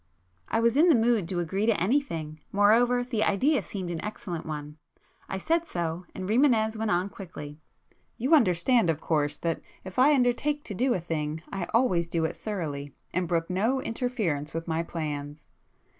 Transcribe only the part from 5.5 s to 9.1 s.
so and Rimânez went on quickly— "You understand of